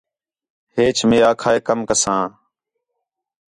[0.75, 2.23] ہیچ میں آکھا ہے کَم کساں